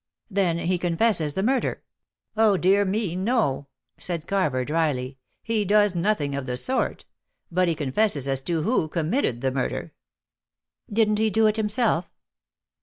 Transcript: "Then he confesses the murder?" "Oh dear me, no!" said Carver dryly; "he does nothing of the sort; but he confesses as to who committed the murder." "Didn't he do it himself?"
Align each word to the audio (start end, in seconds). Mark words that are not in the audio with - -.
"Then 0.31 0.57
he 0.57 0.79
confesses 0.79 1.35
the 1.35 1.43
murder?" 1.43 1.83
"Oh 2.35 2.57
dear 2.57 2.85
me, 2.85 3.15
no!" 3.15 3.67
said 3.99 4.25
Carver 4.25 4.65
dryly; 4.65 5.19
"he 5.43 5.63
does 5.63 5.93
nothing 5.93 6.33
of 6.33 6.47
the 6.47 6.57
sort; 6.57 7.05
but 7.51 7.67
he 7.67 7.75
confesses 7.75 8.27
as 8.27 8.41
to 8.41 8.63
who 8.63 8.87
committed 8.87 9.41
the 9.41 9.51
murder." 9.51 9.93
"Didn't 10.91 11.19
he 11.19 11.29
do 11.29 11.45
it 11.45 11.55
himself?" 11.57 12.09